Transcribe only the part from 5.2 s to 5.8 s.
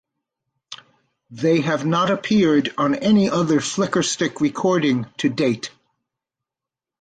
date.